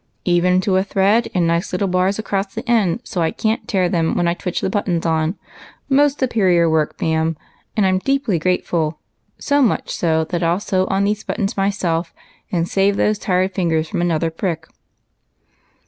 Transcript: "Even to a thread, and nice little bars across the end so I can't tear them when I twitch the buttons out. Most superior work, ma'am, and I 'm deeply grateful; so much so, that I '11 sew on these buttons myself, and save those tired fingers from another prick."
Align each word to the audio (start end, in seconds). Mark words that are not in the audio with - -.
"Even 0.39 0.59
to 0.61 0.77
a 0.77 0.83
thread, 0.83 1.29
and 1.35 1.45
nice 1.45 1.71
little 1.71 1.87
bars 1.87 2.17
across 2.17 2.55
the 2.55 2.67
end 2.67 3.01
so 3.03 3.21
I 3.21 3.29
can't 3.29 3.67
tear 3.67 3.87
them 3.87 4.15
when 4.15 4.27
I 4.27 4.33
twitch 4.33 4.59
the 4.61 4.67
buttons 4.67 5.05
out. 5.05 5.35
Most 5.89 6.19
superior 6.19 6.67
work, 6.67 6.99
ma'am, 6.99 7.37
and 7.77 7.85
I 7.85 7.89
'm 7.89 7.99
deeply 7.99 8.39
grateful; 8.39 8.97
so 9.37 9.61
much 9.61 9.91
so, 9.91 10.23
that 10.23 10.41
I 10.41 10.47
'11 10.47 10.61
sew 10.61 10.87
on 10.89 11.03
these 11.03 11.23
buttons 11.23 11.55
myself, 11.55 12.15
and 12.51 12.67
save 12.67 12.95
those 12.97 13.19
tired 13.19 13.53
fingers 13.53 13.87
from 13.87 14.01
another 14.01 14.31
prick." 14.31 14.65